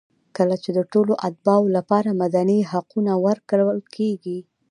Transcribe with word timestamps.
کله 0.37 0.55
چې 0.63 0.69
د 0.77 0.79
ټولو 0.91 1.13
اتباعو 1.27 1.73
لپاره 1.77 2.09
مدني 2.21 2.59
حقونه 2.71 3.11
ورکول 3.27 3.79
کېږي. 3.95 4.39